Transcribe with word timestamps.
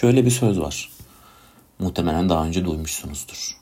Şöyle 0.00 0.24
bir 0.24 0.30
söz 0.30 0.60
var. 0.60 0.90
Muhtemelen 1.78 2.28
daha 2.28 2.46
önce 2.46 2.64
duymuşsunuzdur. 2.64 3.56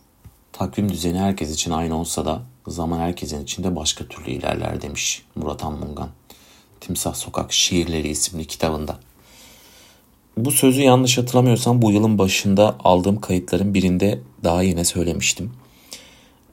Takvim 0.53 0.93
düzeni 0.93 1.19
herkes 1.19 1.55
için 1.55 1.71
aynı 1.71 2.01
olsa 2.01 2.25
da 2.25 2.43
zaman 2.67 2.99
herkesin 2.99 3.45
içinde 3.45 3.77
başka 3.77 4.07
türlü 4.07 4.31
ilerler 4.31 4.83
demiş 4.83 5.23
Murat 5.35 5.65
Anmungan. 5.65 6.09
Timsah 6.81 7.15
Sokak 7.15 7.53
Şiirleri 7.53 8.09
isimli 8.09 8.45
kitabında. 8.47 8.99
Bu 10.37 10.51
sözü 10.51 10.83
yanlış 10.83 11.19
hatırlamıyorsam 11.19 11.83
bu 11.83 11.93
yılın 11.93 12.19
başında 12.19 12.77
aldığım 12.85 13.21
kayıtların 13.21 13.75
birinde 13.75 14.21
daha 14.45 14.63
yine 14.63 14.85
söylemiştim. 14.85 15.53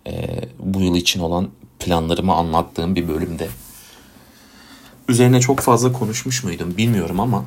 Ee, 0.07 0.39
bu 0.59 0.81
yıl 0.81 0.95
için 0.95 1.19
olan 1.19 1.49
planlarımı 1.79 2.33
anlattığım 2.33 2.95
bir 2.95 3.07
bölümde. 3.07 3.47
Üzerine 5.09 5.39
çok 5.39 5.59
fazla 5.59 5.93
konuşmuş 5.93 6.43
muydum 6.43 6.77
bilmiyorum 6.77 7.19
ama 7.19 7.45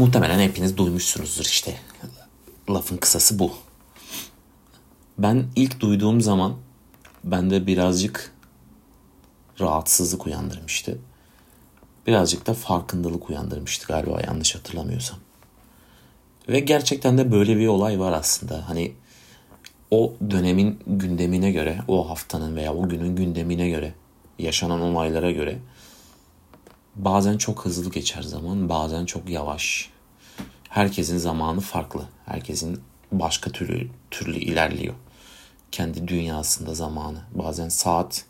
muhtemelen 0.00 0.40
hepiniz 0.40 0.76
duymuşsunuzdur 0.76 1.44
işte. 1.44 1.76
Lafın 2.70 2.96
kısası 2.96 3.38
bu. 3.38 3.52
Ben 5.18 5.46
ilk 5.56 5.80
duyduğum 5.80 6.20
zaman 6.20 6.56
bende 7.24 7.66
birazcık 7.66 8.34
rahatsızlık 9.60 10.26
uyandırmıştı. 10.26 10.98
Birazcık 12.06 12.46
da 12.46 12.54
farkındalık 12.54 13.30
uyandırmıştı 13.30 13.86
galiba 13.86 14.20
yanlış 14.20 14.54
hatırlamıyorsam. 14.54 15.18
Ve 16.48 16.60
gerçekten 16.60 17.18
de 17.18 17.32
böyle 17.32 17.56
bir 17.56 17.66
olay 17.66 18.00
var 18.00 18.12
aslında. 18.12 18.68
Hani 18.68 18.92
o 19.90 20.14
dönemin 20.30 20.80
gündemine 20.86 21.52
göre, 21.52 21.78
o 21.88 22.10
haftanın 22.10 22.56
veya 22.56 22.74
o 22.74 22.88
günün 22.88 23.16
gündemine 23.16 23.68
göre, 23.68 23.94
yaşanan 24.38 24.80
olaylara 24.80 25.30
göre 25.30 25.58
bazen 26.96 27.38
çok 27.38 27.64
hızlı 27.64 27.90
geçer 27.90 28.22
zaman, 28.22 28.68
bazen 28.68 29.06
çok 29.06 29.28
yavaş. 29.30 29.90
Herkesin 30.68 31.18
zamanı 31.18 31.60
farklı. 31.60 32.02
Herkesin 32.26 32.80
başka 33.12 33.50
türlü 33.50 33.88
türlü 34.10 34.38
ilerliyor. 34.38 34.94
Kendi 35.72 36.08
dünyasında 36.08 36.74
zamanı. 36.74 37.18
Bazen 37.34 37.68
saat 37.68 38.24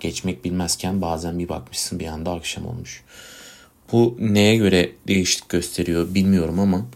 geçmek 0.00 0.44
bilmezken 0.44 1.02
bazen 1.02 1.38
bir 1.38 1.48
bakmışsın 1.48 2.00
bir 2.00 2.06
anda 2.06 2.32
akşam 2.32 2.66
olmuş. 2.66 3.04
Bu 3.92 4.16
neye 4.20 4.56
göre 4.56 4.92
değişiklik 5.08 5.48
gösteriyor 5.48 6.14
bilmiyorum 6.14 6.60
ama 6.60 6.86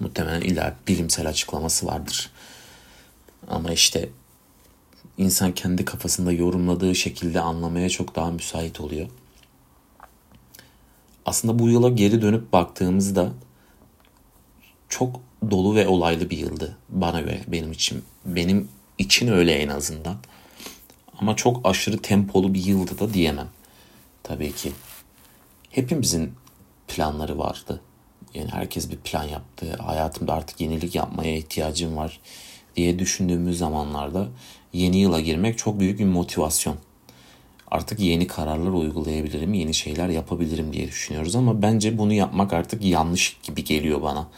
muhtemelen 0.00 0.40
illa 0.40 0.76
bilimsel 0.88 1.28
açıklaması 1.28 1.86
vardır. 1.86 2.30
Ama 3.48 3.72
işte 3.72 4.08
insan 5.18 5.52
kendi 5.52 5.84
kafasında 5.84 6.32
yorumladığı 6.32 6.94
şekilde 6.94 7.40
anlamaya 7.40 7.88
çok 7.88 8.16
daha 8.16 8.30
müsait 8.30 8.80
oluyor. 8.80 9.08
Aslında 11.26 11.58
bu 11.58 11.68
yıla 11.68 11.88
geri 11.88 12.22
dönüp 12.22 12.52
baktığımızda 12.52 13.32
çok 14.88 15.20
dolu 15.50 15.74
ve 15.74 15.88
olaylı 15.88 16.30
bir 16.30 16.38
yıldı 16.38 16.76
bana 16.88 17.20
göre 17.20 17.40
benim 17.48 17.72
için. 17.72 18.04
Benim 18.24 18.68
için 18.98 19.28
öyle 19.28 19.52
en 19.52 19.68
azından. 19.68 20.16
Ama 21.18 21.36
çok 21.36 21.60
aşırı 21.64 21.98
tempolu 21.98 22.54
bir 22.54 22.64
yıldı 22.64 22.98
da 22.98 23.14
diyemem. 23.14 23.48
Tabii 24.22 24.52
ki. 24.52 24.72
Hepimizin 25.70 26.32
planları 26.88 27.38
vardı. 27.38 27.80
Yani 28.34 28.48
herkes 28.50 28.90
bir 28.90 28.96
plan 28.96 29.24
yaptı. 29.24 29.76
Hayatımda 29.76 30.34
artık 30.34 30.60
yenilik 30.60 30.94
yapmaya 30.94 31.36
ihtiyacım 31.36 31.96
var 31.96 32.20
diye 32.76 32.98
düşündüğümüz 32.98 33.58
zamanlarda 33.58 34.28
yeni 34.72 34.98
yıla 34.98 35.20
girmek 35.20 35.58
çok 35.58 35.80
büyük 35.80 35.98
bir 35.98 36.04
motivasyon. 36.04 36.76
Artık 37.70 38.00
yeni 38.00 38.26
kararlar 38.26 38.70
uygulayabilirim, 38.70 39.54
yeni 39.54 39.74
şeyler 39.74 40.08
yapabilirim 40.08 40.72
diye 40.72 40.88
düşünüyoruz 40.88 41.36
ama 41.36 41.62
bence 41.62 41.98
bunu 41.98 42.12
yapmak 42.12 42.52
artık 42.52 42.84
yanlış 42.84 43.36
gibi 43.42 43.64
geliyor 43.64 44.02
bana. 44.02 44.28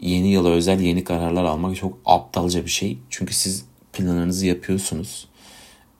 Yeni 0.00 0.28
yıla 0.28 0.48
özel 0.48 0.80
yeni 0.80 1.04
kararlar 1.04 1.44
almak 1.44 1.76
çok 1.76 1.98
aptalca 2.04 2.64
bir 2.64 2.70
şey. 2.70 2.98
Çünkü 3.10 3.34
siz 3.34 3.64
planlarınızı 3.92 4.46
yapıyorsunuz 4.46 5.28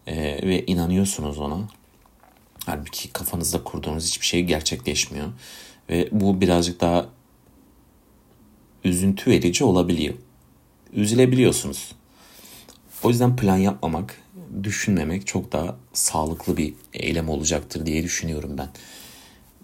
ee, 0.07 0.17
ve 0.43 0.67
inanıyorsunuz 0.67 1.39
ona. 1.39 1.59
Halbuki 2.67 3.13
kafanızda 3.13 3.65
kurduğunuz 3.65 4.07
hiçbir 4.07 4.27
şey 4.27 4.43
gerçekleşmiyor. 4.43 5.27
Ve 5.91 6.09
bu 6.13 6.41
birazcık 6.41 6.81
daha 6.81 7.07
üzüntü 8.85 9.31
verici 9.31 9.65
olabiliyor 9.65 10.15
üzülebiliyorsunuz. 10.93 11.93
O 13.03 13.09
yüzden 13.09 13.37
plan 13.37 13.57
yapmamak, 13.57 14.23
düşünmemek 14.63 15.27
çok 15.27 15.53
daha 15.53 15.77
sağlıklı 15.93 16.57
bir 16.57 16.75
eylem 16.95 17.29
olacaktır 17.29 17.87
diye 17.87 18.03
düşünüyorum 18.03 18.59
ben. 18.59 18.69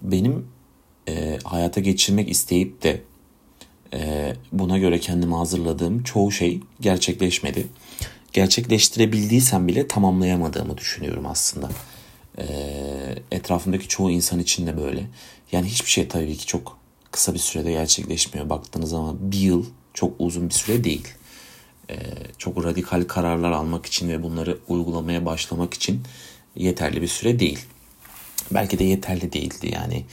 Benim 0.03 0.49
e, 1.09 1.39
hayata 1.45 1.81
geçirmek 1.81 2.31
isteyip 2.31 2.83
de 2.83 3.00
e, 3.93 4.33
buna 4.53 4.78
göre 4.78 5.00
kendimi 5.00 5.34
hazırladığım 5.34 6.03
çoğu 6.03 6.33
şey 6.33 6.61
gerçekleşmedi. 6.81 7.67
Gerçekleştirebildiysem 8.33 9.69
bile 9.69 9.89
tamamlayamadığımı 9.89 10.78
düşünüyorum 10.78 11.27
aslında. 11.27 11.71
E, 12.39 12.44
etrafımdaki 13.31 13.89
çoğu 13.89 14.11
insan 14.11 14.39
için 14.39 14.67
de 14.67 14.77
böyle. 14.77 15.06
Yani 15.53 15.67
hiçbir 15.67 15.91
şey 15.91 16.09
tabii 16.09 16.37
ki 16.37 16.47
çok 16.47 16.78
kısa 17.11 17.34
bir 17.34 17.39
sürede 17.39 17.71
gerçekleşmiyor. 17.71 18.50
Baktığınız 18.50 18.91
zaman 18.91 19.33
bir 19.33 19.39
yıl 19.39 19.67
çok 19.94 20.15
uzun 20.19 20.49
bir 20.49 20.55
süre 20.55 20.84
değil. 20.84 21.09
Ee, 21.91 21.97
çok 22.39 22.65
radikal 22.65 23.05
kararlar 23.05 23.53
almak 23.53 23.87
için 23.87 24.09
ve 24.09 24.22
bunları 24.22 24.59
uygulamaya 24.69 25.27
başlamak 25.27 25.75
için 25.75 26.03
yeterli 26.56 27.03
bir 27.03 27.09
süre 27.09 27.39
değil. 27.39 27.59
Belki 28.50 28.78
de 28.78 28.84
yeterli 28.84 29.33
değildi 29.33 29.72
yani. 29.75 30.05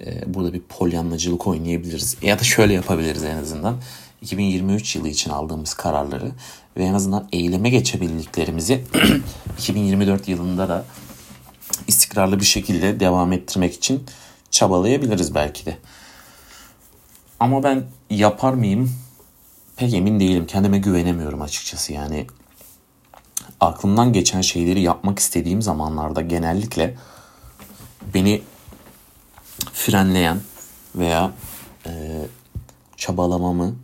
E, 0.00 0.34
burada 0.34 0.52
bir 0.52 0.60
polyanlacılık 0.60 1.46
oynayabiliriz. 1.46 2.16
Ya 2.22 2.38
da 2.38 2.42
şöyle 2.42 2.72
yapabiliriz 2.72 3.24
en 3.24 3.36
azından. 3.36 3.76
2023 4.22 4.96
yılı 4.96 5.08
için 5.08 5.30
aldığımız 5.30 5.74
kararları 5.74 6.32
ve 6.76 6.84
en 6.84 6.94
azından 6.94 7.28
eyleme 7.32 7.70
geçebildiklerimizi 7.70 8.84
2024 9.58 10.28
yılında 10.28 10.68
da 10.68 10.84
istikrarlı 11.86 12.40
bir 12.40 12.44
şekilde 12.44 13.00
devam 13.00 13.32
ettirmek 13.32 13.74
için 13.74 14.04
çabalayabiliriz 14.50 15.34
belki 15.34 15.66
de. 15.66 15.78
Ama 17.40 17.62
ben 17.62 17.84
yapar 18.10 18.52
mıyım 18.52 18.92
pek 19.78 19.94
emin 19.94 20.20
değilim. 20.20 20.46
Kendime 20.46 20.78
güvenemiyorum 20.78 21.42
açıkçası 21.42 21.92
yani. 21.92 22.26
Aklımdan 23.60 24.12
geçen 24.12 24.40
şeyleri 24.40 24.80
yapmak 24.80 25.18
istediğim 25.18 25.62
zamanlarda 25.62 26.20
genellikle 26.20 26.96
beni 28.14 28.42
frenleyen 29.72 30.40
veya 30.94 31.32
e, 31.86 31.90
çabalamamı 32.96 33.76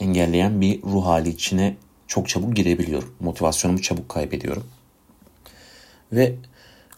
engelleyen 0.00 0.60
bir 0.60 0.82
ruh 0.82 1.06
hali 1.06 1.28
içine 1.28 1.76
çok 2.06 2.28
çabuk 2.28 2.56
girebiliyorum. 2.56 3.14
Motivasyonumu 3.20 3.82
çabuk 3.82 4.08
kaybediyorum. 4.08 4.64
Ve 6.12 6.34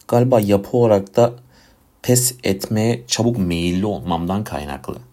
galiba 0.07 0.39
yapı 0.39 0.77
olarak 0.77 1.15
da 1.15 1.33
pes 2.01 2.35
etmeye 2.43 3.03
çabuk 3.07 3.37
meyilli 3.37 3.85
olmamdan 3.85 4.43
kaynaklı. 4.43 5.06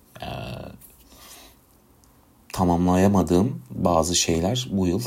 Tamamlayamadığım 2.54 3.62
bazı 3.70 4.14
şeyler 4.14 4.68
bu 4.70 4.86
yıl 4.86 5.02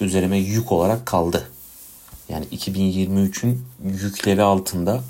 üzerime 0.00 0.38
yük 0.38 0.72
olarak 0.72 1.06
kaldı. 1.06 1.50
Yani 2.28 2.44
2023'ün 2.46 3.64
yükleri 3.84 4.42
altında 4.42 5.02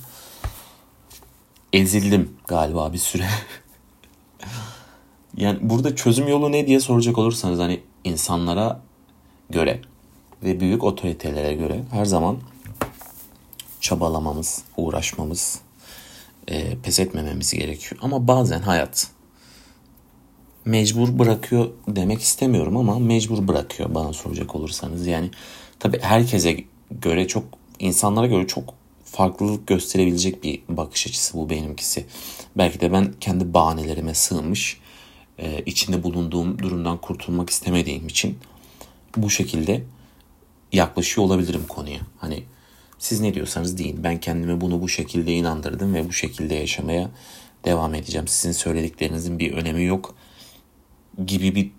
ezildim 1.73 2.37
galiba 2.49 2.93
bir 2.93 2.99
süre. 2.99 3.29
yani 5.37 5.59
burada 5.63 5.97
çözüm 5.97 6.29
yolu 6.29 6.53
ne 6.53 6.67
diye 6.67 6.81
soracak 6.81 7.19
olursanız 7.19 7.59
hani 7.59 7.81
insanlara 8.05 8.81
göre 9.51 9.81
ve 10.43 10.61
büyük 10.61 10.85
otoritelere 10.85 11.55
göre 11.55 11.85
her 11.91 12.05
zaman 12.05 12.39
çabalamamız, 13.81 14.63
uğraşmamız, 14.77 15.61
e, 16.49 16.79
pes 16.79 17.01
etmememiz 17.01 17.53
gerekiyor. 17.53 18.01
Ama 18.03 18.29
bazen 18.29 18.61
hayat 18.61 19.11
mecbur 20.71 21.19
bırakıyor 21.19 21.69
demek 21.89 22.21
istemiyorum 22.21 22.77
ama 22.77 22.99
mecbur 22.99 23.49
bırakıyor 23.49 23.95
bana 23.95 24.13
soracak 24.13 24.55
olursanız. 24.55 25.07
Yani 25.07 25.31
tabi 25.79 26.01
herkese 26.01 26.65
göre 26.91 27.27
çok 27.29 27.45
insanlara 27.79 28.27
göre 28.27 28.47
çok 28.47 28.75
farklılık 29.05 29.67
gösterebilecek 29.67 30.45
bir 30.45 30.63
bakış 30.69 31.07
açısı 31.07 31.39
bu 31.39 31.51
benimkisi. 31.51 32.07
Belki 32.57 32.81
de 32.81 32.93
ben 32.93 33.15
kendi 33.21 33.55
bahanelerime 33.55 34.15
sığmış, 34.15 34.81
e, 35.39 35.63
içinde 35.67 36.03
bulunduğum 36.03 36.59
durumdan 36.59 36.99
kurtulmak 37.01 37.51
istemediğim 37.51 38.07
için 38.07 38.39
bu 39.17 39.31
şekilde 39.31 39.83
yaklaşıyor 40.73 41.27
olabilirim 41.27 41.65
konuya. 41.69 42.01
Hani 42.19 42.43
siz 42.99 43.21
ne 43.21 43.35
diyorsanız 43.35 43.79
deyin. 43.79 44.05
Ben 44.05 44.21
kendime 44.21 44.61
bunu 44.61 44.83
bu 44.83 44.89
şekilde 44.89 45.35
inandırdım 45.35 45.95
ve 45.95 46.09
bu 46.09 46.13
şekilde 46.13 46.55
yaşamaya 46.55 47.11
devam 47.65 47.95
edeceğim. 47.95 48.29
Sizin 48.29 48.53
söylediklerinizin 48.53 49.39
bir 49.39 49.53
önemi 49.53 49.85
yok 49.85 50.15
gibi 51.27 51.55
bir 51.55 51.71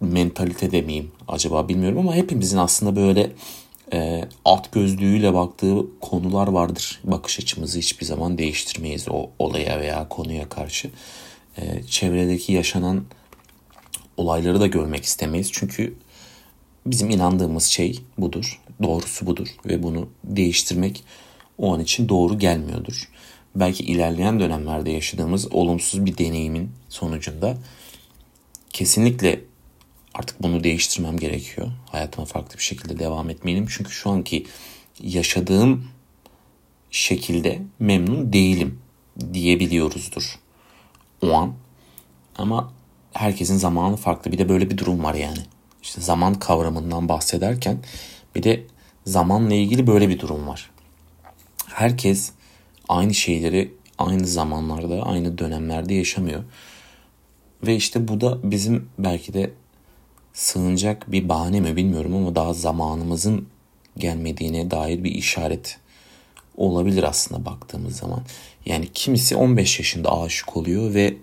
mentalite 0.00 0.70
demeyeyim 0.70 1.12
acaba 1.28 1.68
bilmiyorum 1.68 1.98
ama 1.98 2.14
hepimizin 2.14 2.58
aslında 2.58 2.96
böyle 2.96 3.32
e, 3.92 4.24
alt 4.44 4.72
gözlüğüyle 4.72 5.34
baktığı 5.34 6.00
konular 6.00 6.48
vardır. 6.48 7.00
Bakış 7.04 7.40
açımızı 7.40 7.78
hiçbir 7.78 8.06
zaman 8.06 8.38
değiştirmeyiz 8.38 9.06
o 9.10 9.30
olaya 9.38 9.80
veya 9.80 10.08
konuya 10.08 10.48
karşı. 10.48 10.90
e, 11.56 11.82
çevredeki 11.82 12.52
yaşanan 12.52 13.04
olayları 14.16 14.60
da 14.60 14.66
görmek 14.66 15.04
istemeyiz. 15.04 15.48
Çünkü 15.52 15.94
bizim 16.86 17.10
inandığımız 17.10 17.64
şey 17.64 18.00
budur. 18.18 18.60
Doğrusu 18.82 19.26
budur 19.26 19.48
ve 19.66 19.82
bunu 19.82 20.08
değiştirmek 20.24 21.04
o 21.58 21.74
an 21.74 21.80
için 21.80 22.08
doğru 22.08 22.38
gelmiyordur. 22.38 23.08
Belki 23.56 23.84
ilerleyen 23.84 24.40
dönemlerde 24.40 24.90
yaşadığımız 24.90 25.52
olumsuz 25.52 26.06
bir 26.06 26.18
deneyimin 26.18 26.70
sonucunda 26.88 27.56
kesinlikle 28.72 29.40
artık 30.14 30.42
bunu 30.42 30.64
değiştirmem 30.64 31.18
gerekiyor. 31.18 31.68
Hayatıma 31.90 32.26
farklı 32.26 32.58
bir 32.58 32.62
şekilde 32.62 32.98
devam 32.98 33.30
etmeliyim. 33.30 33.66
Çünkü 33.70 33.90
şu 33.90 34.10
anki 34.10 34.46
yaşadığım 35.02 35.88
şekilde 36.90 37.62
memnun 37.78 38.32
değilim 38.32 38.78
diyebiliyoruzdur 39.32 40.38
o 41.22 41.32
an. 41.32 41.54
Ama 42.36 42.72
herkesin 43.12 43.56
zamanı 43.56 43.96
farklı. 43.96 44.32
Bir 44.32 44.38
de 44.38 44.48
böyle 44.48 44.70
bir 44.70 44.78
durum 44.78 45.04
var 45.04 45.14
yani. 45.14 45.38
İşte 45.82 46.00
zaman 46.00 46.34
kavramından 46.34 47.08
bahsederken 47.08 47.78
bir 48.34 48.42
de 48.42 48.66
zamanla 49.06 49.54
ilgili 49.54 49.86
böyle 49.86 50.08
bir 50.08 50.18
durum 50.18 50.46
var. 50.46 50.70
Herkes 51.66 52.32
aynı 52.88 53.14
şeyleri 53.14 53.74
aynı 53.98 54.26
zamanlarda, 54.26 55.02
aynı 55.02 55.38
dönemlerde 55.38 55.94
yaşamıyor. 55.94 56.44
Ve 57.66 57.76
işte 57.76 58.08
bu 58.08 58.20
da 58.20 58.50
bizim 58.50 58.88
belki 58.98 59.34
de 59.34 59.50
sığınacak 60.32 61.12
bir 61.12 61.28
bahane 61.28 61.60
mi 61.60 61.76
bilmiyorum 61.76 62.14
ama 62.14 62.34
daha 62.34 62.52
zamanımızın 62.52 63.48
gelmediğine 63.98 64.70
dair 64.70 65.04
bir 65.04 65.10
işaret 65.10 65.78
olabilir 66.56 67.02
aslında 67.02 67.44
baktığımız 67.44 67.96
zaman. 67.96 68.22
Yani 68.66 68.88
kimisi 68.94 69.36
15 69.36 69.78
yaşında 69.78 70.20
aşık 70.20 70.56
oluyor 70.56 70.94
ve 70.94 71.14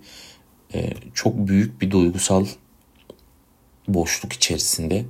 e, 0.73 0.93
çok 1.13 1.47
büyük 1.47 1.81
bir 1.81 1.91
duygusal 1.91 2.45
boşluk 3.87 4.33
içerisinde 4.33 5.05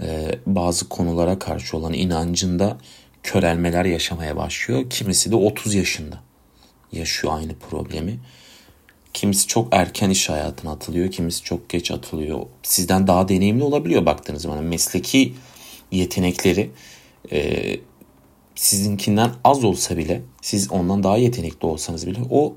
e, 0.00 0.38
bazı 0.46 0.88
konulara 0.88 1.38
karşı 1.38 1.76
olan 1.76 1.92
inancında 1.92 2.78
körelmeler 3.22 3.84
yaşamaya 3.84 4.36
başlıyor. 4.36 4.90
Kimisi 4.90 5.30
de 5.30 5.36
30 5.36 5.74
yaşında 5.74 6.20
yaşıyor 6.92 7.32
aynı 7.36 7.54
problemi. 7.54 8.18
Kimisi 9.22 9.46
çok 9.46 9.68
erken 9.74 10.10
iş 10.10 10.28
hayatına 10.28 10.70
atılıyor, 10.70 11.10
kimisi 11.10 11.42
çok 11.42 11.68
geç 11.68 11.90
atılıyor. 11.90 12.40
Sizden 12.62 13.06
daha 13.06 13.28
deneyimli 13.28 13.64
olabiliyor 13.64 14.06
baktığınız 14.06 14.42
zaman. 14.42 14.64
Mesleki 14.64 15.34
yetenekleri 15.92 16.70
e, 17.32 17.62
sizinkinden 18.54 19.30
az 19.44 19.64
olsa 19.64 19.96
bile, 19.96 20.22
siz 20.40 20.70
ondan 20.72 21.02
daha 21.02 21.16
yetenekli 21.16 21.66
olsanız 21.66 22.06
bile 22.06 22.18
o 22.30 22.56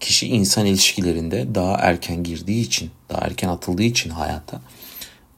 kişi 0.00 0.28
insan 0.28 0.66
ilişkilerinde 0.66 1.54
daha 1.54 1.76
erken 1.76 2.22
girdiği 2.22 2.60
için, 2.60 2.90
daha 3.08 3.20
erken 3.20 3.48
atıldığı 3.48 3.82
için 3.82 4.10
hayata 4.10 4.60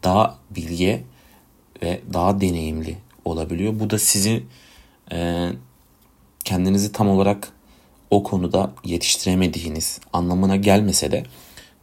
daha 0.04 0.38
bilge 0.50 1.02
ve 1.82 2.00
daha 2.12 2.40
deneyimli 2.40 2.96
olabiliyor. 3.24 3.80
Bu 3.80 3.90
da 3.90 3.98
sizi 3.98 4.42
e, 5.12 5.48
kendinizi 6.44 6.92
tam 6.92 7.08
olarak 7.08 7.52
o 8.10 8.22
konuda 8.22 8.70
yetiştiremediğiniz 8.84 10.00
anlamına 10.12 10.56
gelmese 10.56 11.12
de 11.12 11.24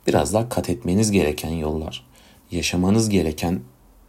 biraz 0.08 0.34
daha 0.34 0.50
kat 0.50 0.70
etmeniz 0.70 1.12
gereken 1.12 1.52
yollar, 1.52 2.06
yaşamanız 2.52 3.10
gereken 3.10 3.62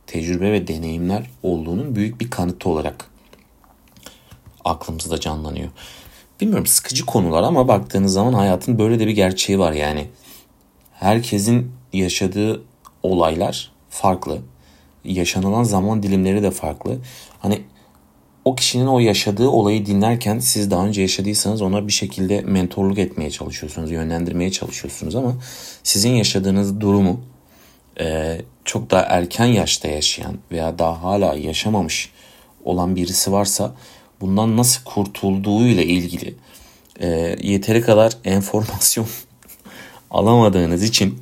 tecrübe 0.07 0.53
ve 0.53 0.69
deneyimler 0.69 1.31
olduğunun 1.43 1.97
büyük 1.97 2.21
bir 2.21 2.31
kanıtı 2.31 2.69
olarak 2.69 3.11
aklımızda 4.65 5.21
canlanıyor. 5.21 5.69
Bilmiyorum 6.41 6.67
sıkıcı 6.67 7.07
konular 7.07 7.43
ama 7.43 7.69
baktığınız 7.69 8.13
zaman 8.13 8.33
hayatın 8.33 8.79
böyle 8.79 8.99
de 8.99 9.07
bir 9.07 9.13
gerçeği 9.13 9.59
var 9.59 9.73
yani. 9.73 10.07
Herkesin 10.93 11.73
yaşadığı 11.93 12.63
olaylar 13.03 13.73
farklı. 13.91 14.39
Yaşanılan 15.05 15.63
zaman 15.63 16.03
dilimleri 16.03 16.43
de 16.43 16.51
farklı. 16.51 16.99
Hani 17.39 17.63
o 18.47 18.55
kişinin 18.55 18.87
o 18.87 18.99
yaşadığı 18.99 19.49
olayı 19.49 19.87
dinlerken 19.87 20.39
siz 20.39 20.71
daha 20.71 20.87
önce 20.87 21.03
yaşadıysanız 21.03 21.63
ona 21.63 21.87
bir 21.87 21.93
şekilde 21.93 22.41
mentorluk 22.41 22.99
etmeye 22.99 23.31
çalışıyorsunuz, 23.31 23.91
yönlendirmeye 23.91 24.53
çalışıyorsunuz 24.53 25.17
ama 25.17 25.37
sizin 25.83 26.11
yaşadığınız 26.11 26.81
durumu 26.81 27.21
e, 28.01 28.39
çok 28.65 28.91
daha 28.91 29.03
erken 29.03 29.47
yaşta 29.47 29.89
yaşayan 29.89 30.39
veya 30.53 30.79
daha 30.79 31.03
hala 31.03 31.35
yaşamamış 31.35 32.11
olan 32.65 32.97
birisi 32.97 33.33
varsa 33.33 33.75
bundan 34.21 34.57
nasıl 34.57 34.85
kurtulduğu 34.85 35.67
ile 35.67 35.85
ilgili 35.85 36.35
e, 37.01 37.37
yeteri 37.43 37.83
kadar 37.83 38.13
enformasyon 38.25 39.07
alamadığınız 40.11 40.83
için 40.83 41.19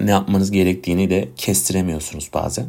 ne 0.00 0.10
yapmanız 0.10 0.50
gerektiğini 0.50 1.10
de 1.10 1.28
kestiremiyorsunuz 1.36 2.30
bazen. 2.34 2.66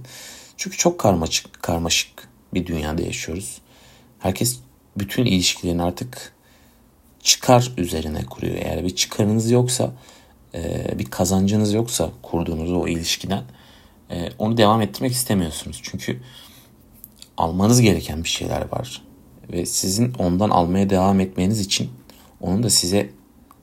Çünkü 0.57 0.77
çok 0.77 0.99
karmaşık, 0.99 1.63
karmaşık 1.63 2.16
bir 2.53 2.65
dünyada 2.65 3.01
yaşıyoruz. 3.01 3.61
Herkes 4.19 4.59
bütün 4.97 5.25
ilişkilerini 5.25 5.83
artık 5.83 6.33
çıkar 7.23 7.71
üzerine 7.77 8.25
kuruyor. 8.25 8.55
Eğer 8.55 8.83
bir 8.83 8.95
çıkarınız 8.95 9.51
yoksa, 9.51 9.91
e, 10.53 10.91
bir 10.99 11.05
kazancınız 11.05 11.73
yoksa 11.73 12.11
kurduğunuz 12.21 12.71
o 12.71 12.87
ilişkiden 12.87 13.43
e, 14.11 14.29
onu 14.37 14.57
devam 14.57 14.81
ettirmek 14.81 15.11
istemiyorsunuz. 15.11 15.79
Çünkü 15.83 16.19
almanız 17.37 17.81
gereken 17.81 18.23
bir 18.23 18.29
şeyler 18.29 18.71
var. 18.71 19.01
Ve 19.51 19.65
sizin 19.65 20.13
ondan 20.13 20.49
almaya 20.49 20.89
devam 20.89 21.19
etmeniz 21.19 21.59
için 21.59 21.89
onun 22.41 22.63
da 22.63 22.69
size 22.69 23.09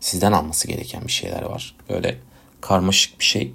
sizden 0.01 0.33
alması 0.33 0.69
gereken 0.69 1.07
bir 1.07 1.13
şeyler 1.13 1.43
var. 1.43 1.77
Böyle 1.89 2.19
karmaşık 2.61 3.21
bir 3.21 3.25
şey. 3.25 3.53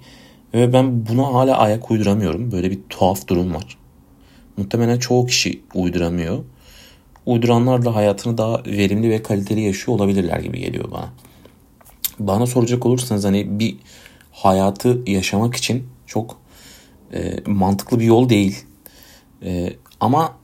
Ve 0.54 0.72
ben 0.72 1.06
buna 1.06 1.26
hala 1.26 1.58
ayak 1.58 1.90
uyduramıyorum. 1.90 2.52
Böyle 2.52 2.70
bir 2.70 2.78
tuhaf 2.88 3.28
durum 3.28 3.54
var. 3.54 3.78
Muhtemelen 4.56 4.98
çoğu 4.98 5.26
kişi 5.26 5.62
uyduramıyor. 5.74 6.44
Uyduranlar 7.26 7.84
da 7.84 7.94
hayatını 7.94 8.38
daha 8.38 8.64
verimli 8.66 9.10
ve 9.10 9.22
kaliteli 9.22 9.60
yaşıyor 9.60 9.98
olabilirler 9.98 10.40
gibi 10.40 10.58
geliyor 10.58 10.90
bana. 10.90 11.12
Bana 12.18 12.46
soracak 12.46 12.86
olursanız 12.86 13.24
hani 13.24 13.58
bir 13.58 13.76
hayatı 14.32 15.02
yaşamak 15.06 15.56
için 15.56 15.88
çok 16.06 16.36
e, 17.12 17.36
mantıklı 17.46 18.00
bir 18.00 18.04
yol 18.04 18.28
değil. 18.28 18.64
E, 19.42 19.72
ama 20.00 20.36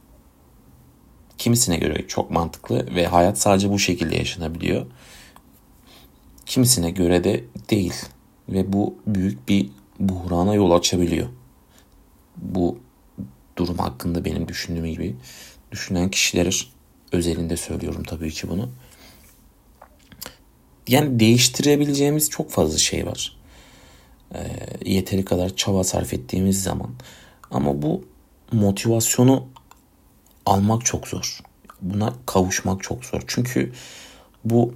kimisine 1.38 1.76
göre 1.76 2.06
çok 2.08 2.30
mantıklı 2.30 2.94
ve 2.94 3.06
hayat 3.06 3.38
sadece 3.38 3.70
bu 3.70 3.78
şekilde 3.78 4.16
yaşanabiliyor. 4.16 4.86
Kimisine 6.46 6.90
göre 6.90 7.24
de 7.24 7.44
değil 7.70 7.94
ve 8.48 8.72
bu 8.72 8.94
büyük 9.06 9.48
bir 9.48 9.70
buhrana 10.00 10.54
yol 10.54 10.70
açabiliyor. 10.70 11.28
Bu 12.36 12.78
durum 13.56 13.78
hakkında 13.78 14.24
benim 14.24 14.48
düşündüğüm 14.48 14.86
gibi 14.86 15.16
düşünen 15.72 16.10
kişiler 16.10 16.68
özelinde 17.12 17.56
söylüyorum 17.56 18.02
tabii 18.02 18.30
ki 18.30 18.48
bunu. 18.48 18.70
Yani 20.88 21.20
değiştirebileceğimiz 21.20 22.30
çok 22.30 22.50
fazla 22.50 22.78
şey 22.78 23.06
var. 23.06 23.36
E, 24.34 24.40
yeteri 24.84 25.24
kadar 25.24 25.56
çaba 25.56 25.84
sarf 25.84 26.14
ettiğimiz 26.14 26.62
zaman. 26.62 26.90
Ama 27.50 27.82
bu 27.82 28.04
motivasyonu 28.52 29.46
almak 30.46 30.84
çok 30.84 31.08
zor. 31.08 31.40
Buna 31.82 32.14
kavuşmak 32.26 32.82
çok 32.82 33.04
zor. 33.04 33.22
Çünkü 33.26 33.72
bu 34.44 34.74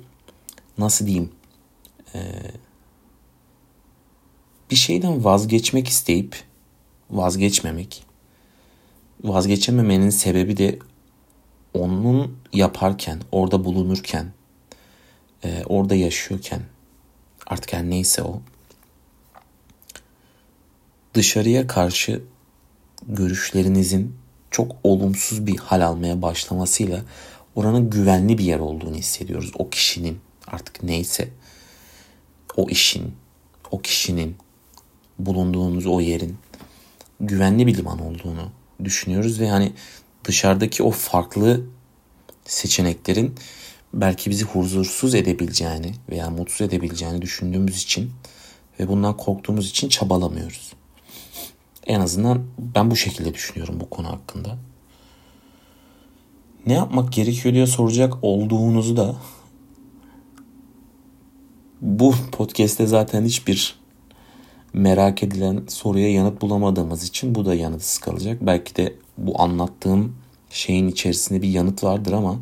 nasıl 0.79 1.07
diyeyim 1.07 1.31
e, 2.15 2.21
bir 4.71 4.77
şeyden 4.77 5.25
vazgeçmek 5.25 5.89
isteyip 5.89 6.37
vazgeçmemek 7.11 8.10
vazgeçememenin 9.25 10.11
sebebi 10.11 10.57
de 10.57 10.79
onun 11.75 12.39
yaparken, 12.53 13.21
orada 13.33 13.65
bulunurken, 13.65 14.33
e, 15.45 15.65
orada 15.67 15.95
yaşıyorken 15.95 16.61
artık 17.47 17.73
her 17.73 17.91
neyse 17.91 18.23
o 18.23 18.43
dışarıya 21.15 21.67
karşı 21.67 22.23
görüşlerinizin 23.07 24.17
çok 24.51 24.77
olumsuz 24.85 25.47
bir 25.47 25.57
hal 25.57 25.87
almaya 25.87 26.23
başlamasıyla 26.23 27.03
oranın 27.55 27.91
güvenli 27.91 28.39
bir 28.39 28.45
yer 28.45 28.59
olduğunu 28.59 28.97
hissediyoruz. 28.97 29.53
O 29.59 29.71
kişinin 29.71 30.19
artık 30.47 30.83
neyse 30.83 31.29
o 32.57 32.69
işin, 32.69 33.15
o 33.71 33.81
kişinin 33.81 34.37
bulunduğunuz 35.19 35.87
o 35.87 36.01
yerin 36.01 36.37
güvenli 37.21 37.67
bir 37.67 37.77
liman 37.77 38.01
olduğunu 38.01 38.51
düşünüyoruz 38.85 39.41
ve 39.41 39.51
hani 39.51 39.73
dışarıdaki 40.25 40.83
o 40.83 40.91
farklı 40.91 41.61
seçeneklerin 42.45 43.35
belki 43.95 44.31
bizi 44.31 44.45
huzursuz 44.45 45.15
edebileceğini 45.15 45.93
veya 46.11 46.31
mutsuz 46.31 46.61
edebileceğini 46.61 47.23
düşündüğümüz 47.23 47.83
için 47.83 48.13
ve 48.81 48.89
bundan 48.89 49.17
korktuğumuz 49.17 49.71
için 49.71 49.89
çabalamıyoruz. 49.89 50.73
En 51.87 52.01
azından 52.01 52.47
ben 52.59 52.91
bu 52.91 52.97
şekilde 52.97 53.35
düşünüyorum 53.35 53.81
bu 53.81 53.91
konu 53.91 54.09
hakkında. 54.09 54.59
Ne 56.67 56.73
yapmak 56.73 57.13
gerekiyor 57.13 57.55
diye 57.55 57.67
soracak 57.67 58.15
olduğunuzu 58.23 58.97
da 58.97 59.17
bu 61.81 62.15
podcast'te 62.33 62.87
zaten 62.87 63.25
hiçbir 63.25 63.80
merak 64.73 65.23
edilen 65.23 65.63
soruya 65.69 66.13
yanıt 66.13 66.43
bulamadığımız 66.43 67.05
için 67.05 67.35
bu 67.35 67.47
da 67.47 67.55
yanıtsız 67.55 67.99
kalacak. 67.99 68.39
Belki 68.41 68.77
de 68.77 68.95
bu 69.19 69.43
anlattığım 69.43 70.17
şeyin 70.51 70.89
içerisinde 70.89 71.43
bir 71.43 71.49
yanıt 71.49 71.85
vardır 71.85 72.13
ama 72.13 72.39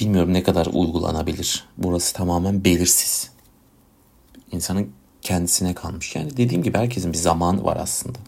bilmiyorum 0.00 0.32
ne 0.32 0.42
kadar 0.42 0.66
uygulanabilir. 0.66 1.64
Burası 1.78 2.14
tamamen 2.14 2.64
belirsiz. 2.64 3.30
İnsanın 4.52 4.90
kendisine 5.22 5.74
kalmış. 5.74 6.16
Yani 6.16 6.36
dediğim 6.36 6.62
gibi 6.62 6.78
herkesin 6.78 7.12
bir 7.12 7.18
zamanı 7.18 7.64
var 7.64 7.76
aslında. 7.80 8.18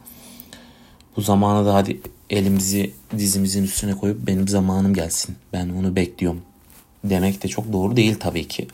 Bu 1.16 1.20
zamana 1.20 1.66
da 1.66 1.74
hadi 1.74 2.00
elimizi 2.30 2.92
dizimizin 3.18 3.62
üstüne 3.62 3.96
koyup 3.96 4.26
benim 4.26 4.48
zamanım 4.48 4.94
gelsin. 4.94 5.36
Ben 5.52 5.68
onu 5.68 5.96
bekliyorum 5.96 6.42
demek 7.04 7.42
de 7.42 7.48
çok 7.48 7.72
doğru 7.72 7.96
değil 7.96 8.16
tabii 8.20 8.48
ki. 8.48 8.68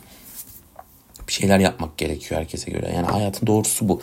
Bir 1.29 1.33
şeyler 1.33 1.59
yapmak 1.59 1.99
gerekiyor 1.99 2.41
herkese 2.41 2.71
göre. 2.71 2.93
Yani 2.95 3.07
hayatın 3.07 3.47
doğrusu 3.47 3.89
bu. 3.89 4.01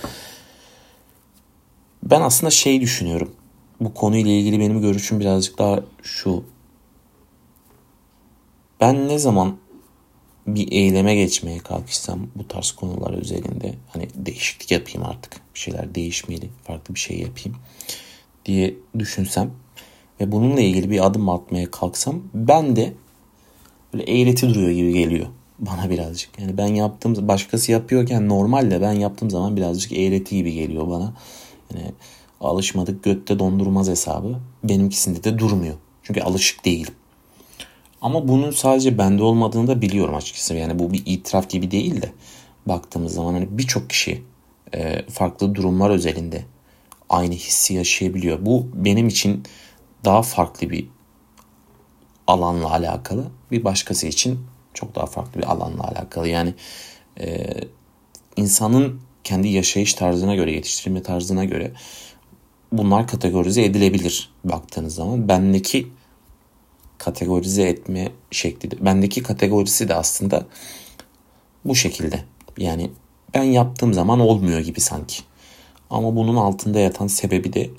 Ben 2.04 2.22
aslında 2.22 2.52
şey 2.52 2.82
düşünüyorum. 2.82 3.36
Bu 3.80 3.94
konuyla 3.94 4.32
ilgili 4.32 4.60
benim 4.60 4.82
görüşüm 4.82 5.20
birazcık 5.20 5.58
daha 5.58 5.80
şu. 6.04 6.44
Ben 8.80 9.08
ne 9.08 9.20
zaman 9.20 9.58
bir 10.48 10.72
eyleme 10.72 11.16
geçmeye 11.16 11.60
kalkışsam 11.60 12.28
bu 12.36 12.48
tarz 12.48 12.72
konular 12.72 13.14
üzerinde 13.14 13.74
hani 13.90 14.08
değişiklik 14.16 14.72
yapayım 14.72 15.04
artık. 15.04 15.42
Bir 15.54 15.60
şeyler 15.60 15.96
değişmeli, 15.96 16.50
farklı 16.64 16.96
bir 16.96 17.00
şey 17.00 17.20
yapayım 17.20 17.58
diye 18.46 18.76
düşünsem 19.00 19.52
ve 20.22 20.32
bununla 20.32 20.62
ilgili 20.62 20.90
bir 20.90 21.06
adım 21.06 21.30
atmaya 21.30 21.72
kalksam 21.72 22.22
ben 22.34 22.76
de 22.76 22.94
böyle 23.94 24.04
eğreti 24.04 24.50
duruyor 24.50 24.72
gibi 24.72 24.94
geliyor 24.94 25.28
bana 25.62 25.90
birazcık. 25.90 26.40
Yani 26.40 26.58
ben 26.58 26.68
yaptığım 26.68 27.28
başkası 27.28 27.72
yapıyorken 27.72 28.30
normalde 28.30 28.82
ben 28.82 28.92
yaptığım 28.92 29.30
zaman 29.30 29.58
birazcık 29.58 29.92
eğreti 29.92 30.36
gibi 30.36 30.54
geliyor 30.54 30.90
bana. 30.90 31.14
Yani 31.74 31.92
alışmadık 32.42 33.04
götte 33.04 33.40
dondurmaz 33.40 33.88
hesabı 33.88 34.40
benimkisinde 34.64 35.24
de 35.24 35.40
durmuyor. 35.40 35.76
Çünkü 36.04 36.22
alışık 36.22 36.66
değilim. 36.66 36.94
Ama 38.02 38.28
bunun 38.28 38.52
sadece 38.52 38.98
bende 38.98 39.24
olmadığını 39.24 39.68
da 39.68 39.82
biliyorum 39.82 40.16
açıkçası. 40.16 40.56
Yani 40.56 40.80
bu 40.80 40.94
bir 40.94 41.04
itiraf 41.06 41.50
gibi 41.50 41.72
değil 41.72 42.02
de 42.02 42.12
baktığımız 42.66 43.14
zaman 43.14 43.34
hani 43.34 43.58
birçok 43.58 43.90
kişi 43.90 44.24
e, 44.74 45.06
farklı 45.10 45.56
durumlar 45.56 45.90
özelinde 45.90 46.46
aynı 47.10 47.34
hissi 47.34 47.74
yaşayabiliyor. 47.74 48.46
Bu 48.46 48.68
benim 48.74 49.08
için 49.08 49.44
daha 50.06 50.22
farklı 50.22 50.70
bir 50.70 50.88
alanla 52.28 52.72
alakalı. 52.72 53.28
Bir 53.52 53.64
başkası 53.64 54.08
için 54.08 54.40
çok 54.74 54.96
daha 54.96 55.06
farklı 55.06 55.42
bir 55.42 55.52
alanla 55.52 55.84
alakalı. 55.84 56.28
Yani 56.28 56.54
e, 57.20 57.48
insanın 58.36 59.02
kendi 59.24 59.48
yaşayış 59.48 59.94
tarzına 59.94 60.36
göre, 60.36 60.52
yetiştirilme 60.52 61.04
tarzına 61.04 61.46
göre 61.46 61.72
bunlar 62.72 63.08
kategorize 63.08 63.64
edilebilir 63.64 64.30
baktığınız 64.44 64.96
zaman. 64.96 65.28
Bendeki 65.28 65.88
kategorize 66.98 67.64
etme 67.64 68.12
şekli 68.32 68.72
de, 68.72 68.86
bendeki 68.86 69.24
kategorisi 69.24 69.90
de 69.90 69.96
aslında 69.96 70.46
bu 71.66 71.76
şekilde. 71.76 72.24
Yani 72.58 72.92
ben 73.34 73.44
yaptığım 73.44 73.94
zaman 73.94 74.20
olmuyor 74.20 74.60
gibi 74.60 74.82
sanki. 74.82 75.24
Ama 75.90 76.16
bunun 76.16 76.36
altında 76.36 76.80
yatan 76.80 77.08
sebebi 77.08 77.54
de 77.54 77.70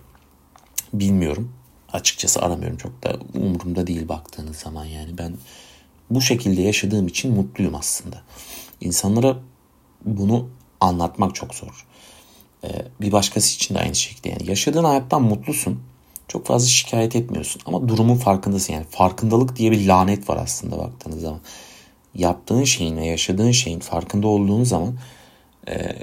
bilmiyorum. 0.93 1.53
Açıkçası 1.93 2.41
aramıyorum 2.43 2.77
çok 2.77 3.03
da 3.03 3.17
umurumda 3.35 3.87
değil 3.87 4.09
baktığınız 4.09 4.57
zaman 4.57 4.85
yani 4.85 5.19
ben 5.19 5.35
bu 6.11 6.21
şekilde 6.21 6.63
yaşadığım 6.63 7.07
için 7.07 7.35
mutluyum 7.35 7.75
aslında. 7.75 8.23
İnsanlara 8.81 9.37
bunu 10.05 10.49
anlatmak 10.81 11.35
çok 11.35 11.55
zor. 11.55 11.87
Ee, 12.65 12.69
bir 13.01 13.13
başkası 13.13 13.55
için 13.55 13.75
de 13.75 13.79
aynı 13.79 13.95
şekilde 13.95 14.29
yani 14.29 14.51
yaşadığın 14.51 14.85
hayattan 14.85 15.23
mutlusun. 15.23 15.83
Çok 16.29 16.47
fazla 16.47 16.69
şikayet 16.69 17.17
etmiyorsun 17.17 17.63
ama 17.67 17.89
durumun 17.89 18.17
farkındasın 18.17 18.73
yani 18.73 18.87
farkındalık 18.91 19.57
diye 19.57 19.71
bir 19.71 19.87
lanet 19.87 20.31
var 20.31 20.37
aslında 20.37 20.79
baktığınız 20.79 21.21
zaman. 21.21 21.41
Yaptığın 22.15 22.65
şeyin 22.65 22.97
ve 22.97 23.07
yaşadığın 23.07 23.51
şeyin 23.51 23.81
farkında 23.81 24.27
olduğun 24.27 24.65
zaman 24.65 24.99
e, 25.69 25.97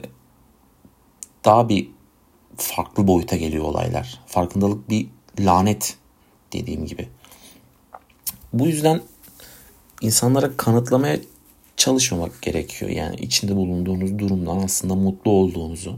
daha 1.46 1.70
bir 1.70 1.90
farklı 2.58 3.08
boyuta 3.08 3.36
geliyor 3.36 3.66
olaylar. 3.66 4.20
Farkındalık 4.26 4.90
bir 4.90 5.08
lanet 5.40 5.98
dediğim 6.54 6.86
gibi. 6.86 7.10
Bu 8.54 8.68
yüzden 8.68 9.02
insanlara 10.02 10.58
kanıtlamaya 10.58 11.20
çalışmamak 11.78 12.42
gerekiyor. 12.42 12.92
Yani 12.92 13.16
içinde 13.16 13.56
bulunduğunuz 13.56 14.20
durumdan 14.20 14.58
aslında 14.58 14.96
mutlu 14.96 15.32
olduğunuzu. 15.32 15.98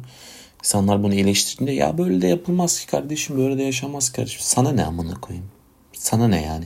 İnsanlar 0.59 1.03
bunu 1.03 1.13
eleştirdiğinde 1.15 1.71
ya 1.71 1.97
böyle 1.97 2.21
de 2.21 2.27
yapılmaz 2.27 2.79
ki 2.79 2.87
kardeşim 2.87 3.37
böyle 3.37 3.57
de 3.57 3.63
yaşamaz 3.63 4.09
kardeşim. 4.09 4.41
Sana 4.43 4.71
ne 4.71 4.85
amına 4.85 5.13
koyayım? 5.13 5.47
Sana 5.93 6.27
ne 6.27 6.41
yani? 6.41 6.65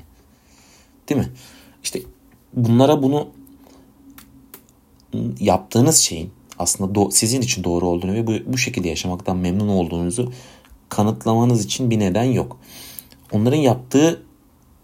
Değil 1.09 1.21
mi? 1.21 1.29
İşte 1.83 2.01
bunlara 2.53 3.03
bunu 3.03 3.27
yaptığınız 5.39 5.97
şeyin 5.97 6.31
aslında 6.59 6.99
do- 6.99 7.11
sizin 7.11 7.41
için 7.41 7.63
doğru 7.63 7.87
olduğunu 7.87 8.13
ve 8.13 8.27
bu, 8.27 8.33
bu 8.53 8.57
şekilde 8.57 8.89
yaşamaktan 8.89 9.37
memnun 9.37 9.67
olduğunuzu 9.67 10.33
kanıtlamanız 10.89 11.65
için 11.65 11.91
bir 11.91 11.99
neden 11.99 12.23
yok. 12.23 12.59
Onların 13.31 13.57
yaptığı 13.57 14.23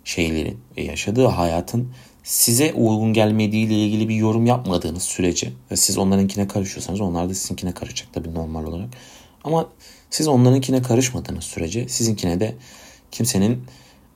şeylerin 0.03 0.60
ve 0.77 0.81
yaşadığı 0.81 1.25
hayatın 1.25 1.91
size 2.31 2.73
uygun 2.73 3.13
gelmediğiyle 3.13 3.73
ilgili 3.73 4.09
bir 4.09 4.15
yorum 4.15 4.45
yapmadığınız 4.45 5.03
sürece 5.03 5.50
ve 5.71 5.75
siz 5.75 5.97
onlarınkine 5.97 6.47
karışıyorsanız 6.47 7.01
onlar 7.01 7.29
da 7.29 7.33
sizinkine 7.33 7.71
karışacak 7.71 8.13
tabii 8.13 8.33
normal 8.33 8.63
olarak. 8.63 8.89
Ama 9.43 9.69
siz 10.09 10.27
onlarınkine 10.27 10.81
karışmadığınız 10.81 11.43
sürece 11.43 11.88
sizinkine 11.88 12.39
de 12.39 12.55
kimsenin 13.11 13.63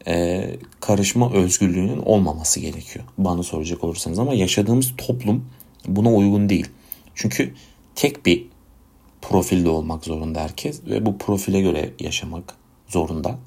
e, 0.08 0.46
karışma 0.80 1.34
özgürlüğünün 1.34 2.02
olmaması 2.02 2.60
gerekiyor. 2.60 3.06
Bana 3.18 3.44
soracak 3.44 3.84
olursanız 3.84 4.20
ama 4.20 4.34
yaşadığımız 4.34 4.94
toplum 4.98 5.46
buna 5.88 6.14
uygun 6.14 6.50
değil. 6.50 6.68
Çünkü 7.16 7.54
tek 7.96 8.26
bir 8.26 8.48
profilde 9.22 9.70
olmak 9.70 10.06
zorunda 10.06 10.42
herkes 10.42 10.82
ve 10.86 11.06
bu 11.06 11.18
profile 11.18 11.62
göre 11.62 11.94
yaşamak 12.00 12.56
zorunda. 12.88 13.40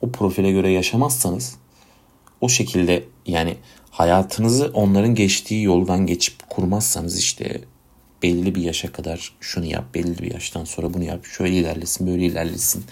O 0.00 0.12
profile 0.12 0.52
göre 0.52 0.70
yaşamazsanız 0.70 1.56
o 2.44 2.48
şekilde 2.48 3.04
yani 3.26 3.56
hayatınızı 3.90 4.70
onların 4.74 5.14
geçtiği 5.14 5.62
yoldan 5.62 6.06
geçip 6.06 6.50
kurmazsanız 6.50 7.18
işte 7.18 7.60
belli 8.22 8.54
bir 8.54 8.62
yaşa 8.62 8.92
kadar 8.92 9.32
şunu 9.40 9.64
yap, 9.64 9.84
belli 9.94 10.18
bir 10.18 10.32
yaştan 10.32 10.64
sonra 10.64 10.94
bunu 10.94 11.04
yap, 11.04 11.26
şöyle 11.26 11.54
ilerlesin, 11.54 12.06
böyle 12.06 12.24
ilerlesin 12.24 12.84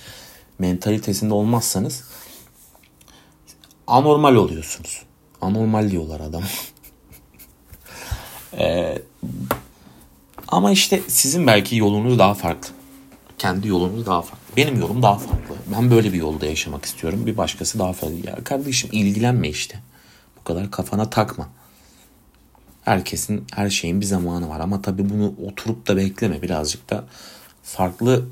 mentalitesinde 0.58 1.34
olmazsanız 1.34 2.04
anormal 3.86 4.34
oluyorsunuz. 4.34 5.02
Anormal 5.40 5.90
diyorlar 5.90 6.20
adam. 6.20 6.42
ee, 8.58 8.98
ama 10.48 10.70
işte 10.70 11.02
sizin 11.08 11.46
belki 11.46 11.76
yolunuz 11.76 12.18
daha 12.18 12.34
farklı. 12.34 12.70
Kendi 13.38 13.68
yolunuz 13.68 14.06
daha 14.06 14.22
farklı. 14.22 14.41
Benim 14.56 14.80
yolum 14.80 15.02
daha 15.02 15.18
farklı. 15.18 15.56
Ben 15.76 15.90
böyle 15.90 16.12
bir 16.12 16.18
yolda 16.18 16.46
yaşamak 16.46 16.84
istiyorum. 16.84 17.26
Bir 17.26 17.36
başkası 17.36 17.78
daha 17.78 17.92
farklı. 17.92 18.26
Ya 18.26 18.44
kardeşim 18.44 18.90
ilgilenme 18.92 19.48
işte. 19.48 19.78
Bu 20.40 20.44
kadar 20.44 20.70
kafana 20.70 21.10
takma. 21.10 21.48
Herkesin 22.82 23.44
her 23.54 23.70
şeyin 23.70 24.00
bir 24.00 24.06
zamanı 24.06 24.48
var 24.48 24.60
ama 24.60 24.82
tabii 24.82 25.10
bunu 25.10 25.34
oturup 25.46 25.88
da 25.88 25.96
bekleme. 25.96 26.42
Birazcık 26.42 26.90
da 26.90 27.04
farklı 27.62 28.28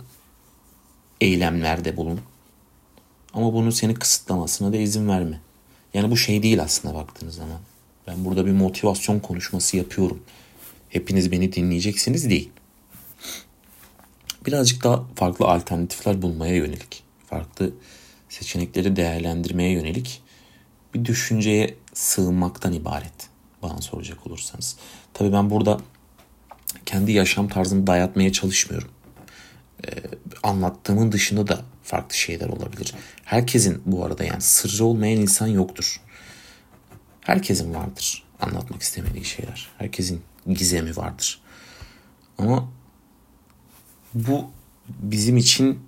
eylemlerde 1.20 1.96
bulun. 1.96 2.20
Ama 3.34 3.52
bunun 3.52 3.70
seni 3.70 3.94
kısıtlamasına 3.94 4.72
da 4.72 4.76
izin 4.76 5.08
verme. 5.08 5.40
Yani 5.94 6.10
bu 6.10 6.16
şey 6.16 6.42
değil 6.42 6.62
aslında 6.62 6.94
baktığınız 6.94 7.34
zaman. 7.34 7.58
Ben 8.06 8.24
burada 8.24 8.46
bir 8.46 8.52
motivasyon 8.52 9.20
konuşması 9.20 9.76
yapıyorum 9.76 10.22
hepiniz 10.88 11.32
beni 11.32 11.52
dinleyeceksiniz 11.52 12.30
değil. 12.30 12.50
Birazcık 14.46 14.84
daha 14.84 15.04
farklı 15.14 15.46
alternatifler 15.46 16.22
bulmaya 16.22 16.54
yönelik, 16.54 17.02
farklı 17.26 17.72
seçenekleri 18.28 18.96
değerlendirmeye 18.96 19.70
yönelik 19.70 20.22
bir 20.94 21.04
düşünceye 21.04 21.76
sığınmaktan 21.94 22.72
ibaret 22.72 23.28
bana 23.62 23.80
soracak 23.80 24.26
olursanız. 24.26 24.76
Tabii 25.14 25.32
ben 25.32 25.50
burada 25.50 25.80
kendi 26.86 27.12
yaşam 27.12 27.48
tarzımı 27.48 27.86
dayatmaya 27.86 28.32
çalışmıyorum. 28.32 28.90
Ee, 29.86 29.90
anlattığımın 30.42 31.12
dışında 31.12 31.48
da 31.48 31.60
farklı 31.82 32.16
şeyler 32.16 32.48
olabilir. 32.48 32.94
Herkesin 33.24 33.82
bu 33.86 34.04
arada 34.04 34.24
yani 34.24 34.40
sırrı 34.40 34.84
olmayan 34.84 35.20
insan 35.20 35.46
yoktur. 35.46 36.00
Herkesin 37.20 37.74
vardır 37.74 38.24
anlatmak 38.40 38.82
istemediği 38.82 39.24
şeyler. 39.24 39.68
Herkesin 39.78 40.22
gizemi 40.46 40.96
vardır. 40.96 41.40
Ama 42.38 42.68
bu 44.14 44.44
bizim 44.88 45.36
için 45.36 45.78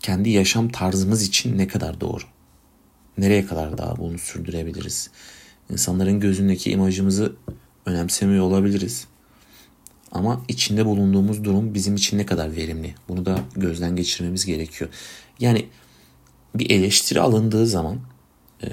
kendi 0.00 0.30
yaşam 0.30 0.68
tarzımız 0.68 1.22
için 1.22 1.58
ne 1.58 1.68
kadar 1.68 2.00
doğru? 2.00 2.22
Nereye 3.18 3.46
kadar 3.46 3.78
daha 3.78 3.96
bunu 3.96 4.18
sürdürebiliriz? 4.18 5.10
İnsanların 5.70 6.20
gözündeki 6.20 6.70
imajımızı 6.70 7.36
önemsemiyor 7.86 8.44
olabiliriz. 8.44 9.06
Ama 10.12 10.42
içinde 10.48 10.86
bulunduğumuz 10.86 11.44
durum 11.44 11.74
bizim 11.74 11.94
için 11.94 12.18
ne 12.18 12.26
kadar 12.26 12.56
verimli? 12.56 12.94
Bunu 13.08 13.26
da 13.26 13.38
gözden 13.56 13.96
geçirmemiz 13.96 14.46
gerekiyor. 14.46 14.90
Yani 15.40 15.68
bir 16.54 16.70
eleştiri 16.70 17.20
alındığı 17.20 17.66
zaman 17.66 18.00
e, 18.62 18.68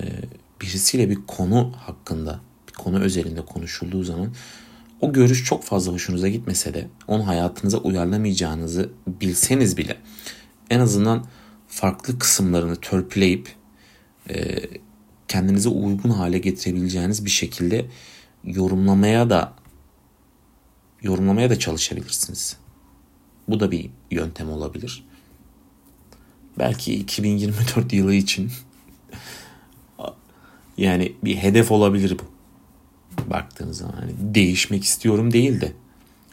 birisiyle 0.61 1.09
bir 1.09 1.19
konu 1.27 1.73
hakkında, 1.77 2.39
bir 2.67 2.73
konu 2.73 2.99
özelinde 2.99 3.45
konuşulduğu 3.45 4.03
zaman 4.03 4.29
o 5.01 5.13
görüş 5.13 5.45
çok 5.45 5.63
fazla 5.63 5.91
hoşunuza 5.91 6.27
gitmese 6.27 6.73
de 6.73 6.87
onu 7.07 7.27
hayatınıza 7.27 7.77
uyarlamayacağınızı 7.77 8.89
bilseniz 9.07 9.77
bile 9.77 9.97
en 10.69 10.79
azından 10.79 11.25
farklı 11.67 12.19
kısımlarını 12.19 12.75
törpüleyip 12.75 13.55
e, 14.29 14.59
kendinize 15.27 15.69
uygun 15.69 16.09
hale 16.09 16.39
getirebileceğiniz 16.39 17.25
bir 17.25 17.29
şekilde 17.29 17.85
yorumlamaya 18.43 19.29
da 19.29 19.53
yorumlamaya 21.01 21.49
da 21.49 21.59
çalışabilirsiniz. 21.59 22.57
Bu 23.47 23.59
da 23.59 23.71
bir 23.71 23.89
yöntem 24.11 24.51
olabilir. 24.51 25.05
Belki 26.59 26.93
2024 26.93 27.93
yılı 27.93 28.13
için 28.13 28.51
yani 30.77 31.15
bir 31.23 31.35
hedef 31.35 31.71
olabilir 31.71 32.17
bu. 32.19 32.38
Baktığınız 33.29 33.77
zaman 33.77 33.93
hani 33.93 34.12
değişmek 34.17 34.83
istiyorum 34.83 35.33
değil 35.33 35.62
de 35.62 35.71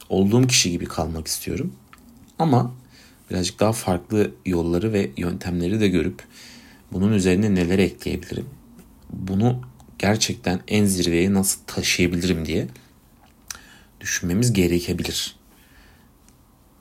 olduğum 0.09 0.47
kişi 0.47 0.71
gibi 0.71 0.85
kalmak 0.85 1.27
istiyorum. 1.27 1.73
Ama 2.39 2.75
birazcık 3.31 3.61
daha 3.61 3.73
farklı 3.73 4.31
yolları 4.47 4.93
ve 4.93 5.11
yöntemleri 5.17 5.81
de 5.81 5.89
görüp 5.89 6.23
bunun 6.93 7.13
üzerine 7.13 7.55
neler 7.55 7.79
ekleyebilirim? 7.79 8.47
Bunu 9.11 9.61
gerçekten 9.99 10.61
en 10.69 10.85
zirveye 10.85 11.35
nasıl 11.35 11.61
taşıyabilirim 11.67 12.47
diye 12.47 12.69
düşünmemiz 14.01 14.53
gerekebilir. 14.53 15.37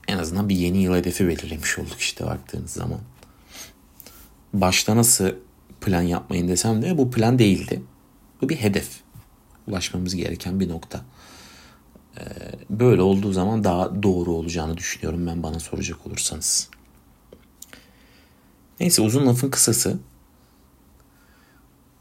En 0.08 0.18
azından 0.18 0.50
bir 0.50 0.56
yeni 0.56 0.78
yıl 0.78 0.96
hedefi 0.96 1.28
belirlemiş 1.28 1.80
olduk 1.80 2.00
işte 2.00 2.26
baktığınız 2.26 2.72
zaman. 2.72 3.00
Başta 4.54 4.96
nasıl 4.96 5.30
plan 5.82 6.02
yapmayın 6.02 6.48
desem 6.48 6.82
de 6.82 6.98
bu 6.98 7.12
plan 7.12 7.40
değildi. 7.40 7.82
Bu 8.42 8.50
bir 8.50 8.56
hedef. 8.56 9.05
Ulaşmamız 9.68 10.16
gereken 10.16 10.60
bir 10.60 10.70
nokta. 10.70 11.06
Ee, 12.18 12.24
böyle 12.70 13.02
olduğu 13.02 13.32
zaman 13.32 13.64
daha 13.64 14.04
doğru 14.04 14.32
olacağını 14.32 14.78
düşünüyorum 14.78 15.28
ben 15.28 15.44
bana 15.44 15.60
soracak 15.60 16.08
olursanız. 16.08 16.70
Neyse 18.80 19.02
uzun 19.02 19.26
lafın 19.26 19.50
kısası. 19.50 19.98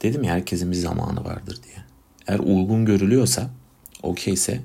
Dedim 0.02 0.22
ya 0.22 0.32
herkesin 0.32 0.70
bir 0.70 0.76
zamanı 0.76 1.24
vardır 1.24 1.60
diye. 1.62 1.84
Eğer 2.26 2.38
uygun 2.38 2.84
görülüyorsa, 2.84 3.50
okeyse 4.02 4.60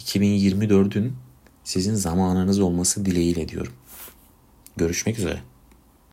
2024'ün 0.00 1.16
sizin 1.64 1.94
zamanınız 1.94 2.60
olması 2.60 3.04
dileğiyle 3.04 3.48
diyorum. 3.48 3.72
Görüşmek 4.76 5.18
üzere. 5.18 5.42